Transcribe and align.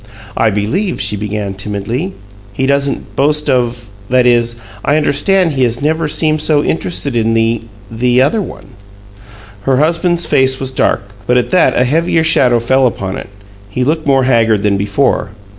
"I 0.35 0.49
believe," 0.49 0.99
she 0.99 1.15
began, 1.15 1.53
timidly, 1.53 2.13
"he 2.53 2.65
doesn't 2.65 3.15
boast 3.15 3.51
of 3.51 3.91
that 4.09 4.25
is, 4.25 4.55
I 4.83 4.97
understand 4.97 5.51
he 5.51 5.61
has 5.61 5.79
never 5.79 6.07
seemed 6.07 6.41
so 6.41 6.63
interested 6.63 7.15
in 7.15 7.35
the 7.35 7.61
the 7.91 8.19
other 8.19 8.41
one." 8.41 8.73
Her 9.61 9.77
husband's 9.77 10.25
face 10.25 10.59
was 10.59 10.71
dark, 10.71 11.11
but 11.27 11.37
at 11.37 11.51
that 11.51 11.77
a 11.77 11.83
heavier 11.83 12.23
shadow 12.23 12.59
fell 12.59 12.87
upon 12.87 13.15
it; 13.15 13.29
he 13.69 13.83
looked 13.83 14.07
more 14.07 14.23
haggard 14.23 14.63
than 14.63 14.75
before. 14.75 15.29